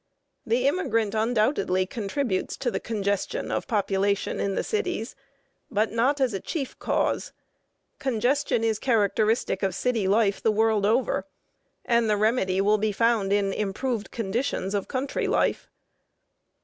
[0.47, 5.15] The immigrant undoubtedly contributes to the congestion of population in the cities,
[5.69, 7.33] but not as a chief cause.
[7.99, 11.27] Congestion is characteristic of city life the world over,
[11.85, 15.69] and the remedy will be found in improved conditions of country life.